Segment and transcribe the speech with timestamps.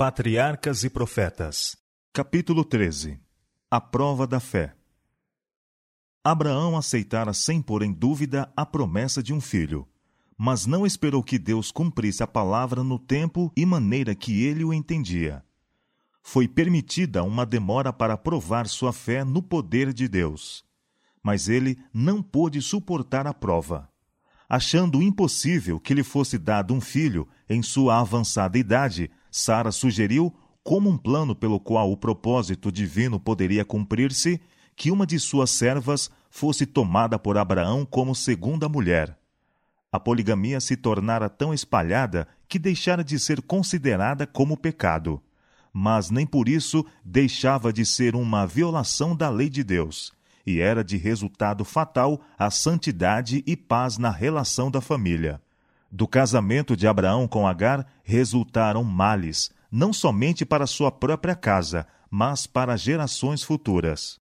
[0.00, 1.76] Patriarcas e Profetas,
[2.12, 3.18] capítulo 13
[3.68, 4.76] A prova da fé.
[6.22, 9.88] Abraão aceitara sem pôr em dúvida a promessa de um filho,
[10.36, 14.72] mas não esperou que Deus cumprisse a palavra no tempo e maneira que ele o
[14.72, 15.44] entendia.
[16.22, 20.64] Foi permitida uma demora para provar sua fé no poder de Deus.
[21.20, 23.90] Mas ele não pôde suportar a prova.
[24.48, 30.90] Achando impossível que lhe fosse dado um filho em sua avançada idade, Sara sugeriu, como
[30.90, 34.40] um plano pelo qual o propósito divino poderia cumprir-se,
[34.76, 39.18] que uma de suas servas fosse tomada por Abraão como segunda mulher.
[39.90, 45.22] A poligamia se tornara tão espalhada que deixara de ser considerada como pecado,
[45.72, 50.12] mas nem por isso deixava de ser uma violação da lei de Deus,
[50.46, 55.40] e era de resultado fatal a santidade e paz na relação da família.
[55.90, 62.46] Do casamento de Abraão com Agar resultaram males, não somente para sua própria casa, mas
[62.46, 64.18] para gerações futuras.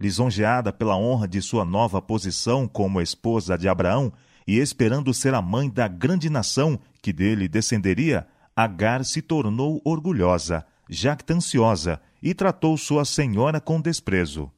[0.00, 4.12] Lisonjeada pela honra de sua nova posição como esposa de Abraão
[4.46, 8.26] e esperando ser a mãe da grande nação que dele descenderia,
[8.56, 14.50] Agar se tornou orgulhosa, jactanciosa e tratou sua senhora com desprezo.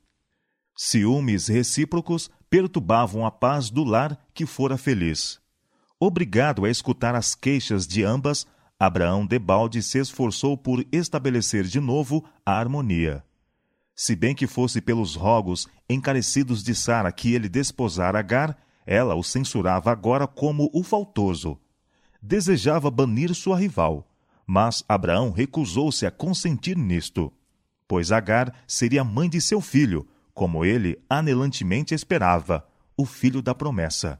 [0.75, 5.40] Ciúmes recíprocos perturbavam a paz do lar que fora feliz.
[6.03, 8.47] Obrigado a escutar as queixas de ambas,
[8.79, 13.23] Abraão debalde se esforçou por estabelecer de novo a harmonia.
[13.95, 18.57] Se bem que fosse pelos rogos encarecidos de Sara que ele desposara Agar,
[18.87, 21.61] ela o censurava agora como o faltoso.
[22.23, 24.11] Desejava banir sua rival,
[24.47, 27.31] mas Abraão recusou-se a consentir nisto,
[27.87, 34.19] pois Agar seria mãe de seu filho, como ele anelantemente esperava, o filho da promessa.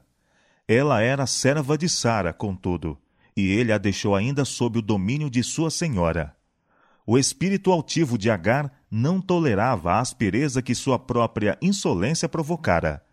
[0.73, 2.97] Ela era serva de Sara, contudo,
[3.35, 6.33] e ele a deixou ainda sob o domínio de sua senhora.
[7.05, 13.03] O espírito altivo de Agar não tolerava a aspereza que sua própria insolência provocara,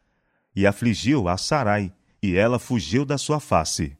[0.54, 1.92] e afligiu a Sarai,
[2.22, 3.98] e ela fugiu da sua face.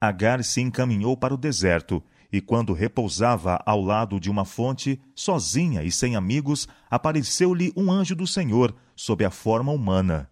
[0.00, 2.02] Agar se encaminhou para o deserto,
[2.32, 8.16] e quando repousava ao lado de uma fonte, sozinha e sem amigos, apareceu-lhe um anjo
[8.16, 10.28] do Senhor, sob a forma humana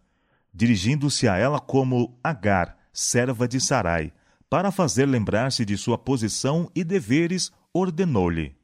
[0.52, 4.12] dirigindo-se a ela como Agar, serva de Sarai,
[4.50, 8.54] para fazer lembrar-se de sua posição e deveres, ordenou-lhe: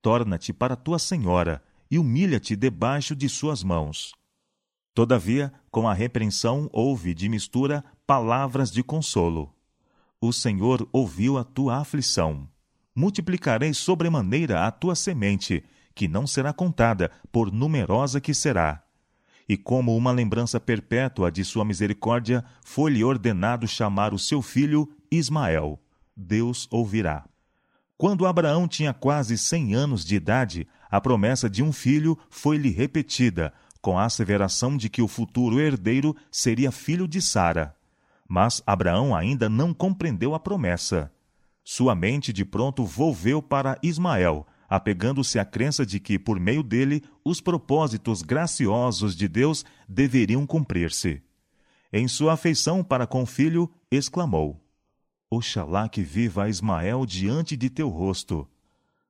[0.00, 4.12] Torna-te para tua senhora e humilha-te debaixo de suas mãos.
[4.94, 9.52] Todavia, com a repreensão houve de mistura palavras de consolo.
[10.20, 12.48] O Senhor ouviu a tua aflição.
[12.94, 15.64] Multiplicarei sobremaneira a tua semente,
[15.96, 18.83] que não será contada, por numerosa que será
[19.48, 25.78] e como uma lembrança perpétua de sua misericórdia, foi-lhe ordenado chamar o seu filho Ismael.
[26.16, 27.24] Deus ouvirá.
[27.96, 33.52] Quando Abraão tinha quase cem anos de idade, a promessa de um filho foi-lhe repetida,
[33.80, 37.74] com a asseveração de que o futuro herdeiro seria filho de Sara.
[38.26, 41.12] Mas Abraão ainda não compreendeu a promessa.
[41.62, 47.00] Sua mente de pronto volveu para Ismael, apegando-se à crença de que, por meio dele,
[47.24, 51.22] os propósitos graciosos de Deus deveriam cumprir-se.
[51.92, 54.60] Em sua afeição para com o filho, exclamou:
[55.30, 58.48] Oxalá que viva Ismael diante de teu rosto.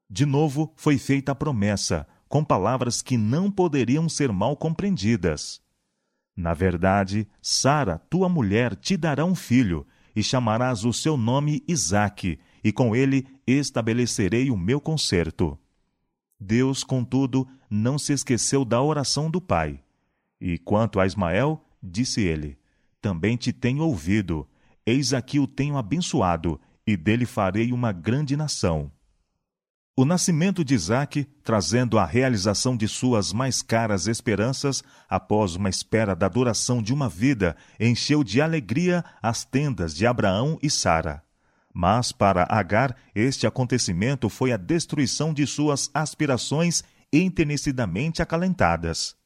[0.08, 5.62] De novo foi feita a promessa, com palavras que não poderiam ser mal compreendidas.
[6.36, 12.38] Na verdade, Sara, tua mulher, te dará um filho, e chamarás o seu nome Isaque,
[12.64, 15.58] e com ele estabelecerei o meu conserto.
[16.40, 19.80] Deus, contudo, não se esqueceu da oração do pai.
[20.40, 22.58] E quanto a Ismael, disse ele:
[23.00, 24.48] Também te tenho ouvido.
[24.86, 28.90] Eis aqui o tenho abençoado, e dele farei uma grande nação.
[29.96, 36.16] O nascimento de Isaque, trazendo a realização de suas mais caras esperanças, após uma espera
[36.16, 41.23] da duração de uma vida, encheu de alegria as tendas de Abraão e Sara.
[41.76, 49.16] Mas para Agar, este acontecimento foi a destruição de suas aspirações enternecidamente acalentadas.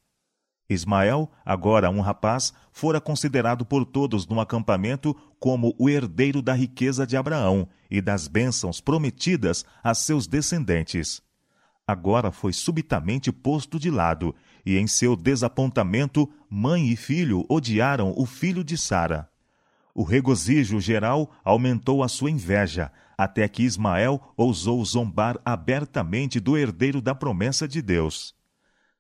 [0.71, 7.07] Ismael, agora um rapaz, fora considerado por todos no acampamento como o herdeiro da riqueza
[7.07, 11.23] de Abraão e das bênçãos prometidas a seus descendentes.
[11.87, 14.35] Agora foi subitamente posto de lado,
[14.65, 19.31] e em seu desapontamento, mãe e filho odiaram o filho de Sara.
[19.95, 27.01] O regozijo geral aumentou a sua inveja, até que Ismael ousou zombar abertamente do herdeiro
[27.01, 28.35] da promessa de Deus.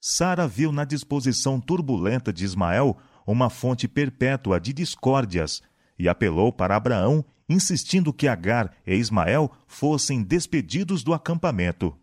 [0.00, 2.96] Sara viu na disposição turbulenta de Ismael
[3.26, 5.62] uma fonte perpétua de discórdias
[5.98, 11.96] e apelou para Abraão, insistindo que Agar e Ismael fossem despedidos do acampamento.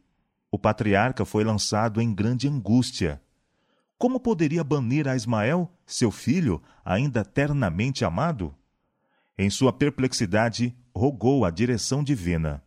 [0.51, 3.21] O patriarca foi lançado em grande angústia.
[3.97, 8.53] Como poderia banir a Ismael, seu filho, ainda ternamente amado?
[9.37, 12.63] Em sua perplexidade, rogou a direção divina.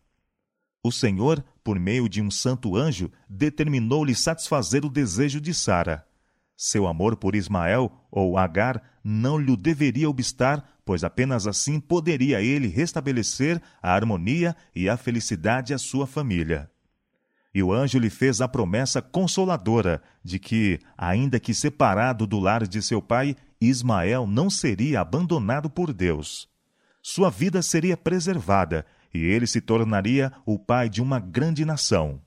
[0.83, 6.07] O Senhor, por meio de um santo anjo, determinou-lhe satisfazer o desejo de Sara.
[6.55, 12.69] Seu amor por Ismael ou Agar não lhe deveria obstar, pois apenas assim poderia ele
[12.69, 16.71] restabelecer a harmonia e a felicidade à sua família.
[17.55, 22.67] E o anjo lhe fez a promessa consoladora de que, ainda que separado do lar
[22.67, 26.49] de seu pai, Ismael não seria abandonado por Deus.
[27.03, 32.21] Sua vida seria preservada e ele se tornaria o pai de uma grande nação.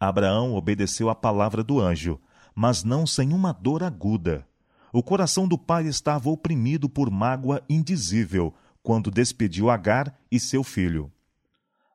[0.00, 2.20] Abraão obedeceu à palavra do anjo,
[2.54, 4.46] mas não sem uma dor aguda.
[4.92, 11.12] O coração do pai estava oprimido por mágoa indizível quando despediu Agar e seu filho.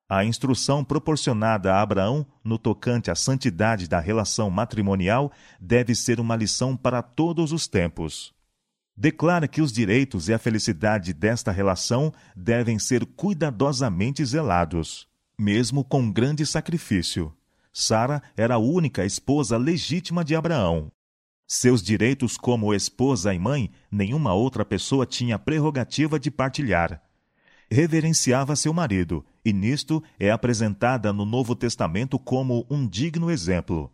[0.08, 6.36] A instrução proporcionada a Abraão no tocante à santidade da relação matrimonial deve ser uma
[6.36, 8.34] lição para todos os tempos.
[8.96, 15.08] Declara que os direitos e a felicidade desta relação devem ser cuidadosamente zelados,
[15.38, 17.34] mesmo com grande sacrifício.
[17.72, 20.92] Sara era a única esposa legítima de Abraão.
[21.48, 27.02] Seus direitos como esposa e mãe, nenhuma outra pessoa tinha prerrogativa de partilhar
[27.74, 33.92] reverenciava seu marido, e nisto é apresentada no Novo Testamento como um digno exemplo.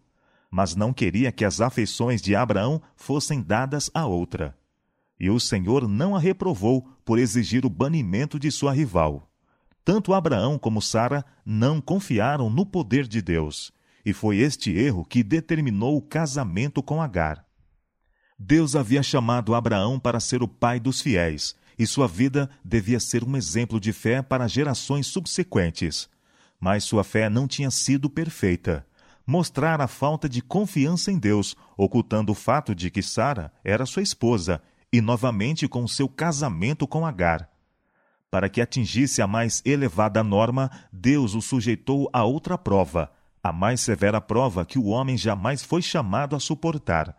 [0.52, 4.56] Mas não queria que as afeições de Abraão fossem dadas a outra.
[5.20, 9.30] E o Senhor não a reprovou por exigir o banimento de sua rival.
[9.84, 13.74] Tanto Abraão como Sara não confiaram no poder de Deus,
[14.06, 17.46] e foi este erro que determinou o casamento com Agar.
[18.38, 23.24] Deus havia chamado Abraão para ser o pai dos fiéis, e sua vida devia ser
[23.24, 26.10] um exemplo de fé para gerações subsequentes.
[26.60, 28.86] Mas sua fé não tinha sido perfeita.
[29.26, 34.02] Mostrar a falta de confiança em Deus, ocultando o fato de que Sara era sua
[34.02, 37.50] esposa, e novamente com seu casamento com Agar.
[38.32, 43.82] Para que atingisse a mais elevada norma, Deus o sujeitou a outra prova, a mais
[43.82, 47.16] severa prova que o homem jamais foi chamado a suportar.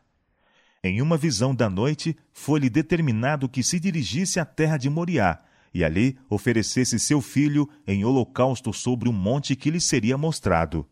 [0.82, 5.84] Em uma visão da noite, foi-lhe determinado que se dirigisse à terra de Moriá, e
[5.84, 10.87] ali oferecesse seu filho em holocausto sobre um monte que lhe seria mostrado.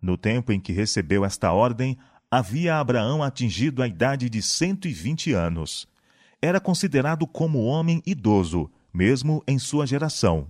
[0.00, 1.96] No tempo em que recebeu esta ordem,
[2.30, 5.88] havia Abraão atingido a idade de cento e vinte anos.
[6.40, 10.48] Era considerado como homem idoso, mesmo em sua geração.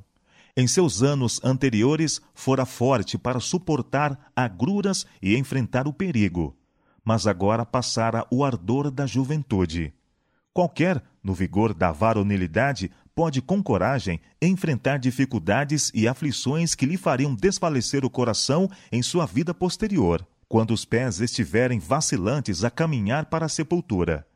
[0.56, 6.56] Em seus anos anteriores, fora forte para suportar agruras e enfrentar o perigo
[7.06, 9.94] mas agora passara o ardor da juventude.
[10.53, 17.32] Qualquer, no vigor da varonilidade, pode com coragem enfrentar dificuldades e aflições que lhe fariam
[17.32, 23.47] desfalecer o coração em sua vida posterior, quando os pés estiverem vacilantes a caminhar para
[23.47, 24.27] a sepultura.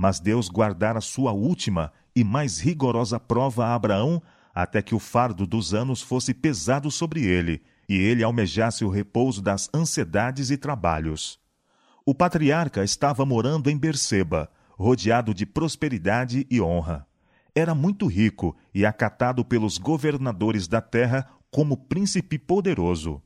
[0.00, 4.22] Mas Deus guardara sua última e mais rigorosa prova a Abraão,
[4.54, 9.42] até que o fardo dos anos fosse pesado sobre ele, e ele almejasse o repouso
[9.42, 11.38] das ansiedades e trabalhos.
[12.02, 17.06] O patriarca estava morando em Berseba, rodeado de prosperidade e honra.
[17.54, 23.22] Era muito rico e acatado pelos governadores da terra como príncipe poderoso.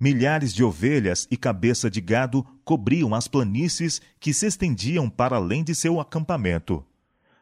[0.00, 5.62] Milhares de ovelhas e cabeça de gado cobriam as planícies que se estendiam para além
[5.62, 6.82] de seu acampamento.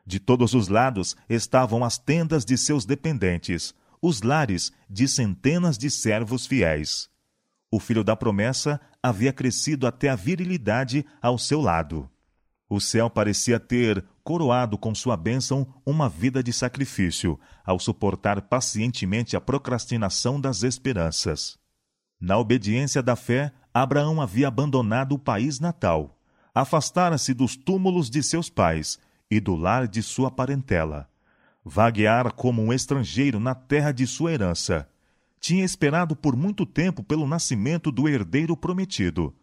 [0.04, 3.72] De todos os lados estavam as tendas de seus dependentes,
[4.02, 7.08] os lares de centenas de servos fiéis.
[7.70, 12.10] O filho da promessa havia crescido até a virilidade ao seu lado.
[12.68, 19.36] O céu parecia ter coroado com sua bênção uma vida de sacrifício, ao suportar pacientemente
[19.36, 21.57] a procrastinação das esperanças.
[22.20, 26.18] Na obediência da fé, Abraão havia abandonado o país natal,
[26.54, 28.98] afastara-se dos túmulos de seus pais
[29.30, 31.08] e do lar de sua parentela.
[31.64, 34.88] Vagueara como um estrangeiro na terra de sua herança
[35.40, 39.34] tinha esperado por muito tempo pelo nascimento do herdeiro prometido.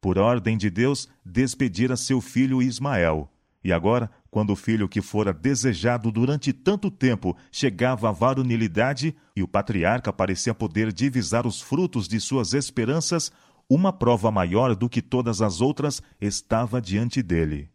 [0.00, 3.31] Por ordem de Deus, despedira seu filho Ismael.
[3.64, 9.42] E agora, quando o filho que fora desejado durante tanto tempo chegava à varonilidade e
[9.42, 13.30] o patriarca parecia poder divisar os frutos de suas esperanças,
[13.68, 17.70] uma prova maior do que todas as outras estava diante dele.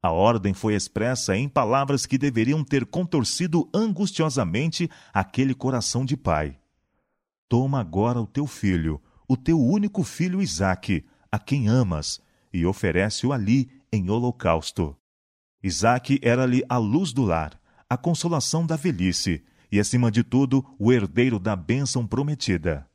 [0.00, 6.56] A ordem foi expressa em palavras que deveriam ter contorcido angustiosamente aquele coração de pai.
[7.48, 12.20] Toma agora o teu filho, o teu único filho Isaque, a quem amas,
[12.52, 14.96] e oferece-o ali em holocausto.
[15.62, 20.92] Isaque era-lhe a luz do lar, a consolação da velhice, e, acima de tudo, o
[20.92, 22.86] herdeiro da bênção prometida.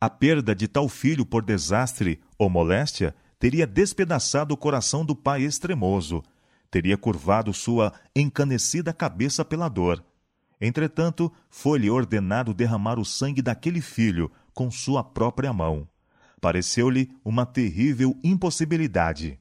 [0.00, 5.42] A perda de tal filho por desastre ou moléstia teria despedaçado o coração do pai
[5.42, 6.22] extremoso,
[6.70, 10.04] teria curvado sua encanecida cabeça pela dor.
[10.60, 15.86] Entretanto, foi-lhe ordenado derramar o sangue daquele filho com sua própria mão.
[16.40, 19.38] Pareceu-lhe uma terrível impossibilidade.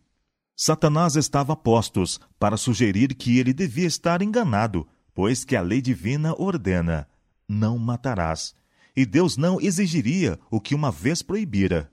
[0.56, 5.82] Satanás estava a postos para sugerir que ele devia estar enganado, pois que a lei
[5.82, 7.08] divina ordena:
[7.48, 8.56] não matarás.
[8.96, 11.92] E Deus não exigiria o que uma vez proibira.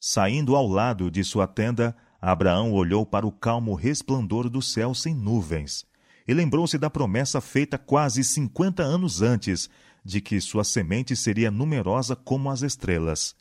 [0.00, 5.14] Saindo ao lado de sua tenda, Abraão olhou para o calmo resplandor do céu sem
[5.14, 5.84] nuvens
[6.26, 9.68] e lembrou-se da promessa feita quase cinquenta anos antes
[10.04, 13.34] de que sua semente seria numerosa como as estrelas.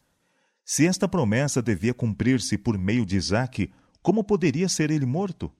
[0.65, 3.71] Se esta promessa devia cumprir-se por meio de Isaque,
[4.03, 5.51] como poderia ser ele morto?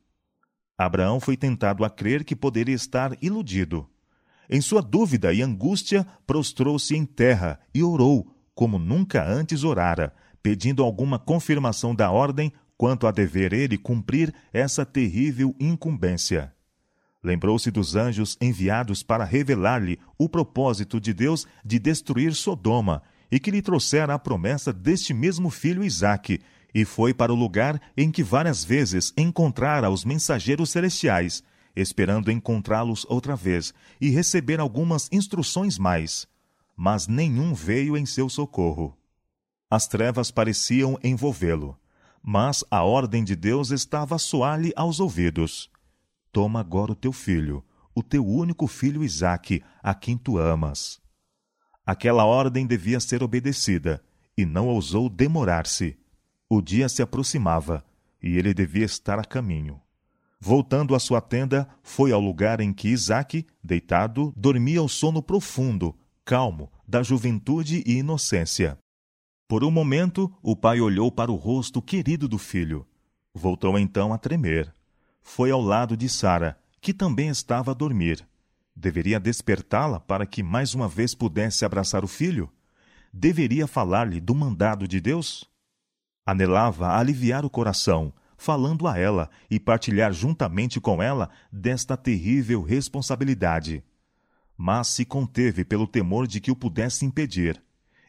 [0.78, 3.90] Abraão foi tentado a crer que poderia estar iludido.
[4.50, 10.84] Em sua dúvida e angústia, prostrou-se em terra e orou, como nunca antes orara, pedindo
[10.84, 16.54] alguma confirmação da ordem quanto a dever ele cumprir essa terrível incumbência.
[17.24, 23.50] Lembrou-se dos anjos enviados para revelar-lhe o propósito de Deus de destruir Sodoma e que
[23.50, 26.42] lhe trouxera a promessa deste mesmo filho Isaque,
[26.74, 31.44] e foi para o lugar em que várias vezes encontrara os mensageiros celestiais,
[31.76, 36.28] esperando encontrá-los outra vez e receber algumas instruções mais.
[36.76, 38.98] Mas nenhum veio em seu socorro.
[39.70, 41.78] As trevas pareciam envolvê-lo,
[42.22, 45.70] mas a ordem de Deus estava a soar-lhe aos ouvidos.
[46.32, 47.64] Toma agora o teu filho,
[47.94, 51.00] o teu único filho Isaque, a quem tu amas.
[51.86, 54.04] Aquela ordem devia ser obedecida,
[54.38, 55.98] e não ousou demorar-se.
[56.56, 57.84] O dia se aproximava
[58.22, 59.82] e ele devia estar a caminho.
[60.40, 65.98] Voltando à sua tenda, foi ao lugar em que Isaque, deitado, dormia o sono profundo,
[66.24, 68.78] calmo, da juventude e inocência.
[69.48, 72.86] Por um momento, o pai olhou para o rosto querido do filho.
[73.34, 74.72] Voltou então a tremer.
[75.24, 78.24] Foi ao lado de Sara, que também estava a dormir.
[78.76, 82.48] Deveria despertá-la para que mais uma vez pudesse abraçar o filho?
[83.12, 85.52] Deveria falar-lhe do mandado de Deus?
[86.26, 93.84] Anelava aliviar o coração, falando a ela e partilhar juntamente com ela desta terrível responsabilidade.
[94.58, 97.62] Mas se conteve pelo temor de que o pudesse impedir.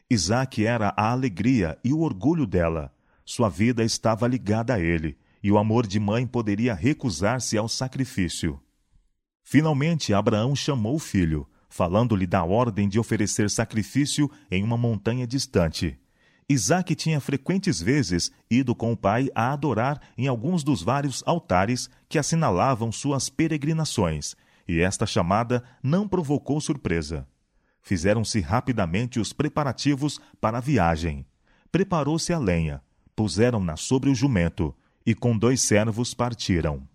[0.09, 2.93] Isaac era a alegria e o orgulho dela.
[3.25, 8.61] Sua vida estava ligada a ele, e o amor de mãe poderia recusar-se ao sacrifício.
[9.43, 15.99] Finalmente, Abraão chamou o filho, falando-lhe da ordem de oferecer sacrifício em uma montanha distante.
[16.47, 21.89] Isaac tinha frequentes vezes ido com o pai a adorar em alguns dos vários altares
[22.07, 24.35] que assinalavam suas peregrinações,
[24.67, 27.27] e esta chamada não provocou surpresa.
[27.81, 31.25] Fizeram-se rapidamente os preparativos para a viagem.
[31.71, 32.81] Preparou-se a lenha,
[33.15, 36.87] puseram-na sobre o jumento, e com dois servos partiram.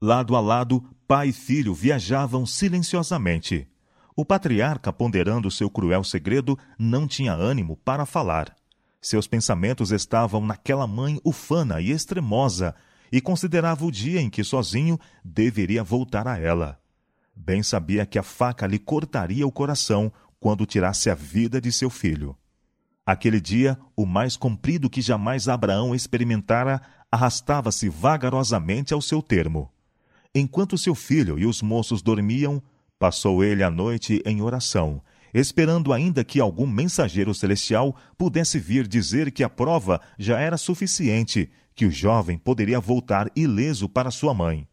[0.00, 3.68] Lado a lado, pai e filho viajavam silenciosamente.
[4.14, 8.54] O patriarca, ponderando seu cruel segredo, não tinha ânimo para falar.
[9.02, 12.72] Seus pensamentos estavam naquela mãe ufana e extremosa,
[13.10, 16.80] e considerava o dia em que sozinho deveria voltar a ela.
[17.34, 21.90] Bem sabia que a faca lhe cortaria o coração quando tirasse a vida de seu
[21.90, 22.36] filho.
[23.04, 26.80] Aquele dia, o mais comprido que jamais Abraão experimentara,
[27.10, 29.68] arrastava-se vagarosamente ao seu termo.
[30.32, 32.62] Enquanto seu filho e os moços dormiam,
[32.98, 39.30] passou ele a noite em oração, esperando ainda que algum mensageiro celestial pudesse vir dizer
[39.30, 44.68] que a prova já era suficiente, que o jovem poderia voltar ileso para sua mãe.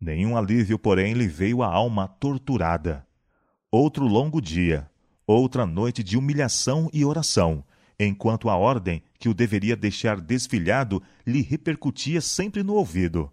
[0.00, 3.06] Nenhum alívio, porém, lhe veio à alma torturada.
[3.70, 4.88] Outro longo dia,
[5.26, 7.62] outra noite de humilhação e oração,
[7.98, 13.30] enquanto a ordem que o deveria deixar desfilhado lhe repercutia sempre no ouvido.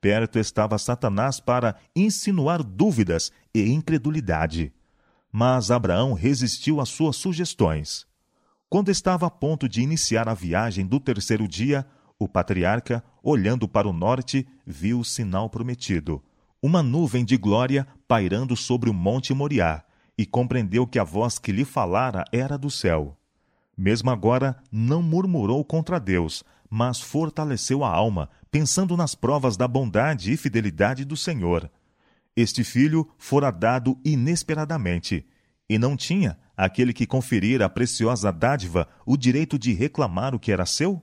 [0.00, 4.72] Perto estava Satanás para insinuar dúvidas e incredulidade.
[5.36, 8.06] Mas Abraão resistiu às suas sugestões.
[8.70, 11.84] Quando estava a ponto de iniciar a viagem do terceiro dia,
[12.16, 16.22] o patriarca, olhando para o norte, viu o sinal prometido:
[16.62, 19.82] uma nuvem de glória pairando sobre o monte Moriá,
[20.16, 23.18] e compreendeu que a voz que lhe falara era do céu.
[23.76, 30.32] Mesmo agora, não murmurou contra Deus, mas fortaleceu a alma, pensando nas provas da bondade
[30.32, 31.68] e fidelidade do Senhor.
[32.36, 35.26] Este filho fora dado inesperadamente,
[35.68, 40.52] e não tinha aquele que conferira a preciosa dádiva o direito de reclamar o que
[40.52, 41.02] era seu?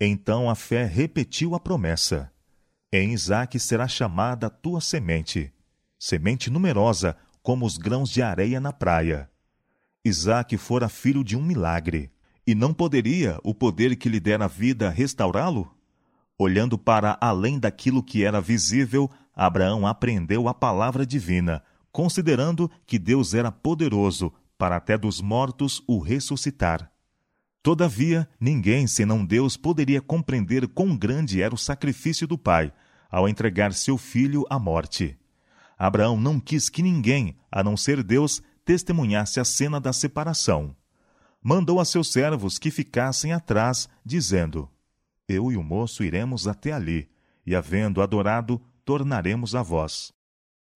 [0.00, 2.32] Então a fé repetiu a promessa:
[2.92, 5.52] Em Isaque será chamada tua semente,
[5.98, 9.30] semente numerosa, como os grãos de areia na praia.
[10.04, 12.10] Isaac fora filho de um milagre,
[12.46, 15.74] e não poderia o poder que lhe dera vida restaurá-lo?
[16.38, 23.34] Olhando para além daquilo que era visível, Abraão apreendeu a palavra divina, considerando que Deus
[23.34, 26.90] era poderoso para até dos mortos o ressuscitar.
[27.62, 32.72] Todavia, ninguém senão Deus poderia compreender quão grande era o sacrifício do pai
[33.08, 35.16] ao entregar seu filho à morte.
[35.78, 40.74] Abraão não quis que ninguém, a não ser Deus, testemunhasse a cena da separação.
[41.40, 44.68] Mandou a seus servos que ficassem atrás, dizendo:
[45.28, 47.08] Eu e o moço iremos até ali,
[47.46, 50.14] e, havendo adorado, tornaremos a vós.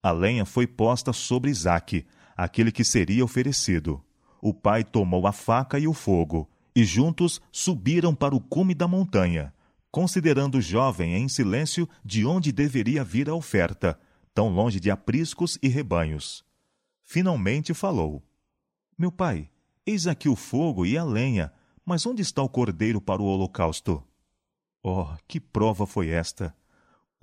[0.03, 2.05] A lenha foi posta sobre Isaque,
[2.37, 4.03] aquele que seria oferecido.
[4.39, 8.87] O pai tomou a faca e o fogo, e juntos subiram para o cume da
[8.87, 9.51] montanha,
[9.89, 13.99] considerando o jovem em silêncio de onde deveria vir a oferta,
[14.31, 16.45] tão longe de apriscos e rebanhos.
[17.01, 18.21] Finalmente falou:
[18.95, 19.49] Meu pai,
[19.87, 21.51] eis aqui o fogo e a lenha,
[21.83, 24.03] mas onde está o cordeiro para o holocausto?
[24.83, 26.55] Oh, que prova foi esta!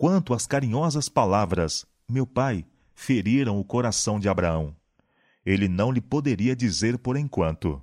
[0.01, 2.65] Quanto às carinhosas palavras, meu pai,
[2.95, 4.75] feriram o coração de Abraão.
[5.45, 7.83] Ele não lhe poderia dizer por enquanto: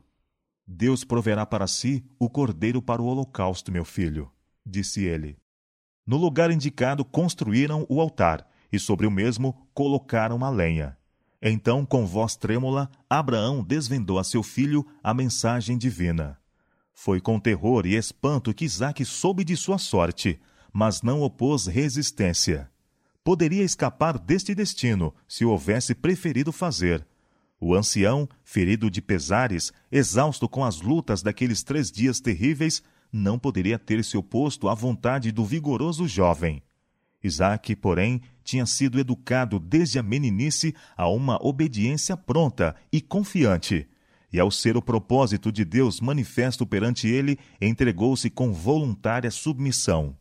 [0.65, 4.31] Deus proverá para si o cordeiro para o holocausto, meu filho,
[4.65, 5.37] disse ele.
[6.07, 10.97] No lugar indicado construíram o altar, e sobre o mesmo colocaram a lenha.
[11.39, 16.39] Então, com voz trêmula, Abraão desvendou a seu filho a mensagem divina.
[16.95, 20.41] Foi com terror e espanto que Isaac soube de sua sorte,
[20.79, 22.69] mas não opôs resistência.
[23.23, 27.03] Poderia escapar deste destino se o houvesse preferido fazer,
[27.59, 33.79] o ancião, ferido de pesares, exausto com as lutas daqueles três dias terríveis, não poderia
[33.79, 36.61] ter se oposto à vontade do vigoroso jovem.
[37.23, 43.89] Isaac, porém, tinha sido educado desde a meninice a uma obediência pronta e confiante,
[44.31, 50.15] e ao ser o propósito de Deus manifesto perante ele, entregou-se com voluntária submissão.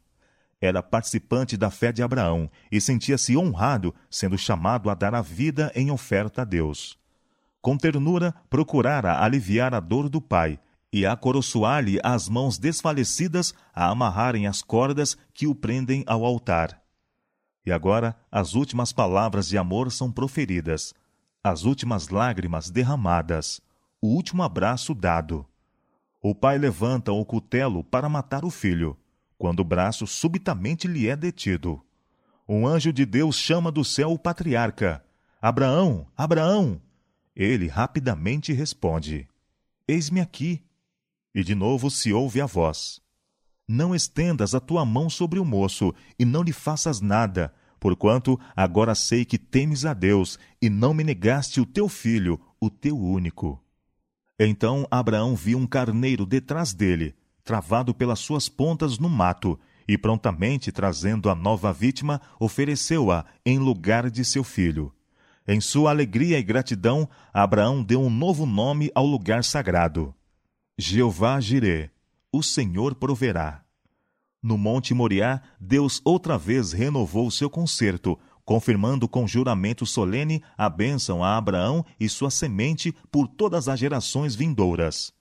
[0.60, 5.70] Era participante da fé de Abraão e sentia-se honrado sendo chamado a dar a vida
[5.74, 6.98] em oferta a Deus.
[7.60, 10.58] Com ternura, procurara aliviar a dor do pai
[10.92, 16.80] e acoroçoar-lhe as mãos desfalecidas a amarrarem as cordas que o prendem ao altar.
[17.66, 20.94] E agora as últimas palavras de amor são proferidas,
[21.42, 23.60] as últimas lágrimas derramadas,
[24.00, 25.44] o último abraço dado.
[26.22, 28.96] O pai levanta o cutelo para matar o filho,
[29.38, 31.82] quando o braço subitamente lhe é detido.
[32.48, 35.04] Um anjo de Deus chama do céu o patriarca:
[35.40, 36.80] Abraão, Abraão!
[37.34, 39.28] Ele rapidamente responde:
[39.86, 40.62] Eis-me aqui.
[41.34, 43.00] E de novo se ouve a voz:
[43.68, 48.94] Não estendas a tua mão sobre o moço e não lhe faças nada, porquanto agora
[48.94, 53.62] sei que temes a Deus e não me negaste o teu filho, o teu único.
[54.38, 57.14] Então Abraão viu um carneiro detrás dele,
[57.46, 64.10] travado pelas suas pontas no mato, e prontamente trazendo a nova vítima, ofereceu-a em lugar
[64.10, 64.92] de seu filho.
[65.46, 70.12] Em sua alegria e gratidão, Abraão deu um novo nome ao lugar sagrado:
[70.76, 71.88] Jeová Jirê,
[72.32, 73.62] o Senhor proverá.
[74.42, 81.22] No Monte Moriá, Deus outra vez renovou seu concerto, confirmando com juramento solene a bênção
[81.22, 85.15] a Abraão e sua semente por todas as gerações vindouras.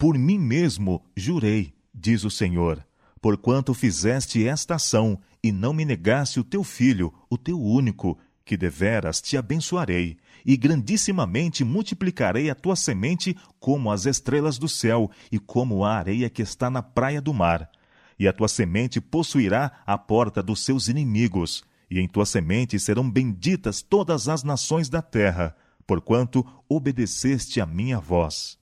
[0.00, 2.82] Por mim mesmo jurei, diz o Senhor,
[3.20, 8.56] porquanto fizeste esta ação e não me negaste o teu filho, o teu único, que
[8.56, 15.38] deveras te abençoarei, e grandissimamente multiplicarei a tua semente como as estrelas do céu e
[15.38, 17.70] como a areia que está na praia do mar.
[18.18, 23.10] E a tua semente possuirá a porta dos seus inimigos, e em tua semente serão
[23.10, 25.54] benditas todas as nações da terra,
[25.86, 28.59] porquanto obedeceste a minha voz.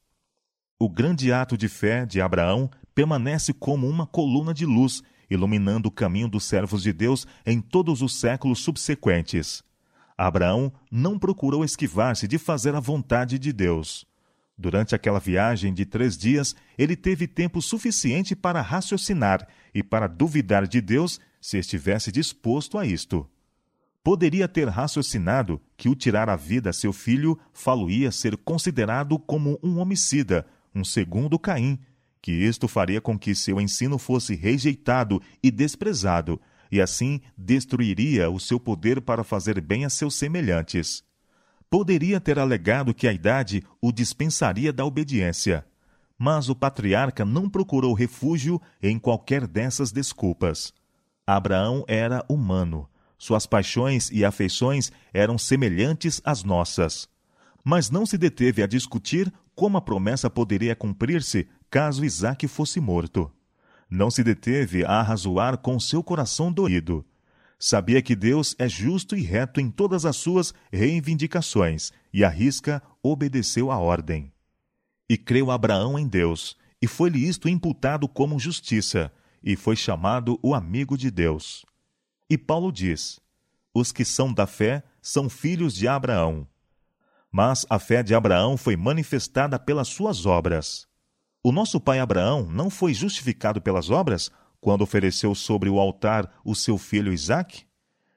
[0.81, 5.91] O grande ato de fé de Abraão permanece como uma coluna de luz, iluminando o
[5.91, 9.65] caminho dos servos de Deus em todos os séculos subsequentes.
[10.17, 14.07] Abraão não procurou esquivar-se de fazer a vontade de Deus.
[14.57, 20.65] Durante aquela viagem de três dias, ele teve tempo suficiente para raciocinar e para duvidar
[20.65, 23.29] de Deus se estivesse disposto a isto.
[24.05, 29.59] Poderia ter raciocinado que o tirar a vida a seu filho faluía ser considerado como
[29.61, 31.79] um homicida, um segundo Caim,
[32.21, 38.39] que isto faria com que seu ensino fosse rejeitado e desprezado, e assim destruiria o
[38.39, 41.03] seu poder para fazer bem a seus semelhantes.
[41.71, 45.67] Poderia ter alegado que a idade o dispensaria da obediência,
[46.19, 50.73] mas o patriarca não procurou refúgio em qualquer dessas desculpas.
[51.27, 57.09] Abraão era humano, Suas paixões e afeições eram semelhantes às nossas.
[57.65, 63.29] Mas não se deteve a discutir como a promessa poderia cumprir-se caso Isaac fosse morto.
[63.91, 67.05] Não se deteve a arrazoar com seu coração doído.
[67.59, 72.81] Sabia que Deus é justo e reto em todas as suas reivindicações, e a risca
[73.03, 74.33] obedeceu à ordem.
[75.11, 79.11] E creu Abraão em Deus, e foi-lhe isto imputado como justiça,
[79.43, 81.67] e foi chamado o amigo de Deus.
[82.31, 83.19] E Paulo diz:
[83.75, 86.47] Os que são da fé são filhos de Abraão.
[87.31, 90.87] Mas a fé de Abraão foi manifestada pelas suas obras.
[91.43, 96.55] O nosso pai Abraão não foi justificado pelas obras quando ofereceu sobre o altar o
[96.55, 97.65] seu filho Isaque?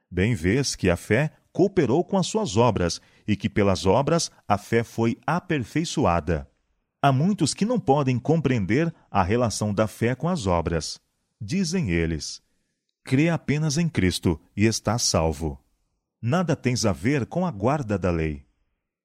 [0.10, 4.58] Bem vês que a fé cooperou com as suas obras e que pelas obras a
[4.58, 6.50] fé foi aperfeiçoada.
[7.02, 11.00] Há muitos que não podem compreender a relação da fé com as obras.
[11.40, 12.42] Dizem eles:
[13.04, 15.60] crê apenas em Cristo e está salvo.
[16.22, 18.46] Nada tens a ver com a guarda da lei.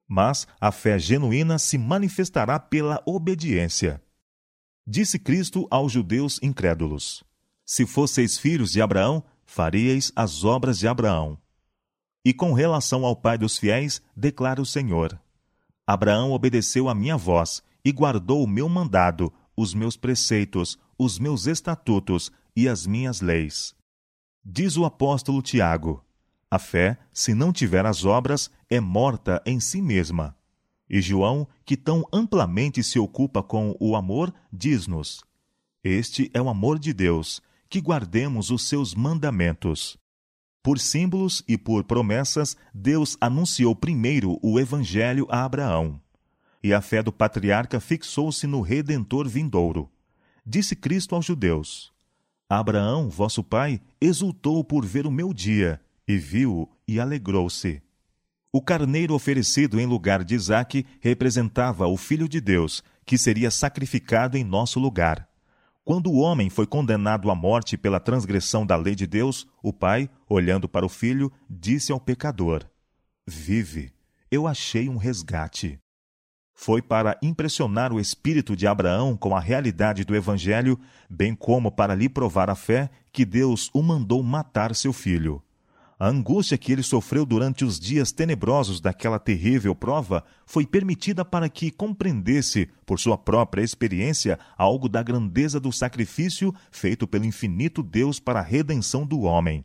[0.09, 4.01] Mas a fé genuína se manifestará pela obediência.
[4.87, 7.25] Disse Cristo aos judeus incrédulos:
[7.64, 11.38] Se fosseis filhos de Abraão, faríeis as obras de Abraão.
[12.25, 15.21] E com relação ao pai dos fiéis, declara o Senhor:
[15.85, 21.47] Abraão obedeceu a minha voz e guardou o meu mandado, os meus preceitos, os meus
[21.47, 23.75] estatutos e as minhas leis.
[24.45, 26.06] Diz o apóstolo Tiago:
[26.50, 30.37] A fé, se não tiver as obras, é morta em si mesma.
[30.88, 35.24] E João, que tão amplamente se ocupa com o amor, diz-nos:
[35.82, 39.98] Este é o amor de Deus, que guardemos os seus mandamentos.
[40.62, 46.00] Por símbolos e por promessas, Deus anunciou primeiro o Evangelho a Abraão.
[46.62, 49.90] E a fé do patriarca fixou-se no Redentor vindouro.
[50.44, 51.92] Disse Cristo aos judeus:
[52.48, 57.83] Abraão, vosso pai, exultou por ver o meu dia, e viu-o e alegrou-se.
[58.53, 64.37] O carneiro oferecido em lugar de Isaque representava o Filho de Deus, que seria sacrificado
[64.37, 65.29] em nosso lugar.
[65.85, 70.11] Quando o homem foi condenado à morte pela transgressão da lei de Deus, o pai,
[70.29, 72.64] olhando para o filho, disse ao pecador:
[73.27, 73.92] Vive,
[74.31, 75.79] eu achei um resgate.
[76.53, 81.95] Foi para impressionar o espírito de Abraão com a realidade do Evangelho, bem como para
[81.95, 85.42] lhe provar a fé, que Deus o mandou matar seu filho.
[85.98, 91.48] A angústia que ele sofreu durante os dias tenebrosos daquela terrível prova foi permitida para
[91.48, 98.20] que compreendesse, por sua própria experiência, algo da grandeza do sacrifício feito pelo infinito Deus
[98.20, 99.64] para a redenção do homem.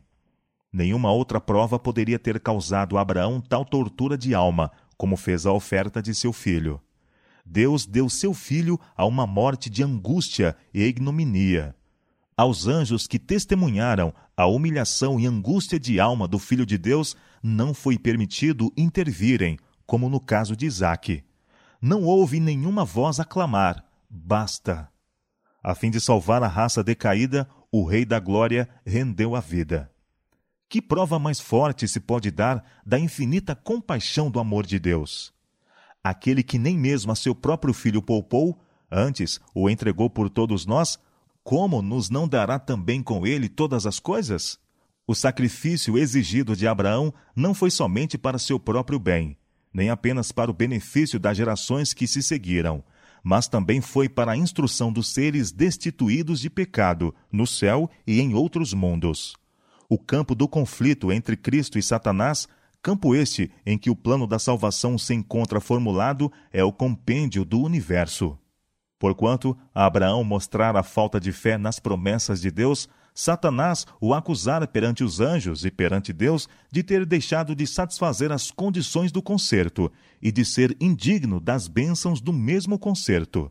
[0.72, 5.52] Nenhuma outra prova poderia ter causado a Abraão tal tortura de alma, como fez a
[5.52, 6.80] oferta de seu filho.
[7.44, 11.76] Deus deu seu filho a uma morte de angústia e ignominia
[12.36, 14.12] aos anjos que testemunharam
[14.42, 20.08] a humilhação e angústia de alma do Filho de Deus, não foi permitido intervirem, como
[20.08, 21.22] no caso de Isaque.
[21.80, 24.88] Não houve nenhuma voz a clamar: basta.
[25.62, 29.90] A fim de salvar a raça decaída, o Rei da Glória rendeu a vida.
[30.68, 35.32] Que prova mais forte se pode dar da infinita compaixão do amor de Deus?
[36.02, 40.98] Aquele que nem mesmo a seu próprio filho poupou, antes o entregou por todos nós,
[41.44, 44.58] como nos não dará também com ele todas as coisas?
[45.06, 49.36] O sacrifício exigido de Abraão não foi somente para seu próprio bem,
[49.74, 52.84] nem apenas para o benefício das gerações que se seguiram,
[53.22, 58.34] mas também foi para a instrução dos seres destituídos de pecado, no céu e em
[58.34, 59.34] outros mundos.
[59.88, 62.48] O campo do conflito entre Cristo e Satanás,
[62.80, 67.60] campo este em que o plano da salvação se encontra formulado, é o compêndio do
[67.60, 68.38] universo.
[69.02, 75.02] Porquanto Abraão mostrara a falta de fé nas promessas de Deus, Satanás o acusara perante
[75.02, 79.90] os anjos e perante Deus de ter deixado de satisfazer as condições do concerto
[80.22, 83.50] e de ser indigno das bênçãos do mesmo concerto.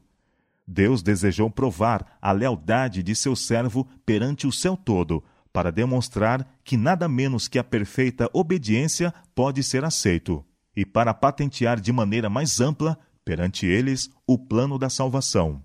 [0.65, 6.77] Deus desejou provar a lealdade de seu servo perante o céu todo, para demonstrar que
[6.77, 12.61] nada menos que a perfeita obediência pode ser aceito, e para patentear de maneira mais
[12.61, 15.63] ampla perante eles o plano da salvação.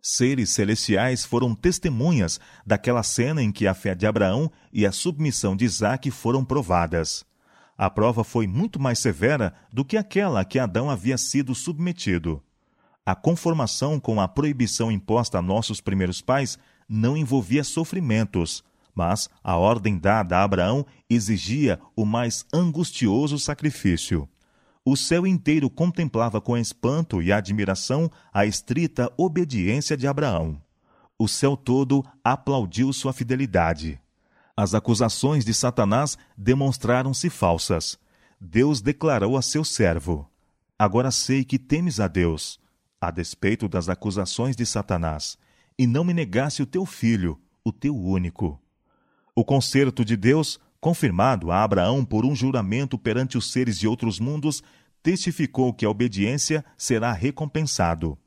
[0.00, 5.56] Seres celestiais foram testemunhas daquela cena em que a fé de Abraão e a submissão
[5.56, 7.24] de Isaac foram provadas.
[7.76, 12.42] A prova foi muito mais severa do que aquela a que Adão havia sido submetido.
[13.04, 18.62] A conformação com a proibição imposta a nossos primeiros pais não envolvia sofrimentos,
[18.94, 24.28] mas a ordem dada a Abraão exigia o mais angustioso sacrifício
[24.84, 30.60] o céu inteiro contemplava com espanto e admiração a estrita obediência de Abraão.
[31.18, 33.98] O céu todo aplaudiu sua fidelidade.
[34.54, 37.98] As acusações de Satanás demonstraram-se falsas.
[38.38, 40.28] Deus declarou a seu servo:
[40.78, 42.60] Agora sei que temes a Deus,
[43.00, 45.38] a despeito das acusações de Satanás,
[45.78, 48.60] e não me negasse o teu filho, o teu único.
[49.34, 54.20] O concerto de Deus, confirmado a Abraão por um juramento perante os seres de outros
[54.20, 54.62] mundos,
[55.02, 58.18] testificou que a obediência será recompensado.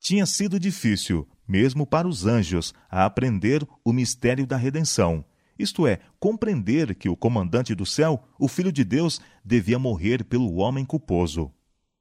[0.00, 5.22] Tinha sido difícil, mesmo para os anjos, a aprender o mistério da redenção,
[5.58, 10.54] isto é, compreender que o comandante do céu, o Filho de Deus, devia morrer pelo
[10.54, 11.52] homem culposo.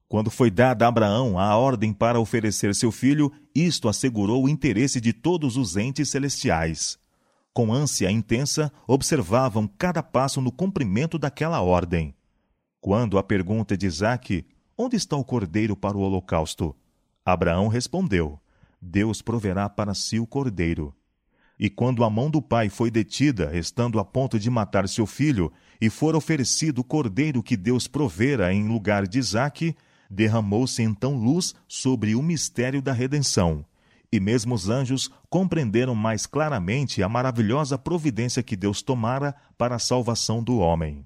[0.08, 5.02] Quando foi dada a Abraão a ordem para oferecer seu filho, isto assegurou o interesse
[5.02, 7.01] de todos os entes celestiais.
[7.54, 12.16] Com ânsia intensa, observavam cada passo no cumprimento daquela ordem.
[12.80, 14.46] Quando a pergunta de Isaac,
[14.78, 16.74] onde está o cordeiro para o holocausto?
[17.26, 18.40] Abraão respondeu,
[18.82, 20.96] Deus proverá para si o cordeiro.
[21.60, 25.52] E quando a mão do pai foi detida, estando a ponto de matar seu filho,
[25.80, 29.76] e for oferecido o cordeiro que Deus provera em lugar de Isaque,
[30.10, 33.64] derramou-se então luz sobre o mistério da redenção.
[34.14, 39.80] E mesmo os anjos compreenderam mais claramente a maravilhosa providência que Deus tomara para a
[39.80, 41.06] salvação do homem.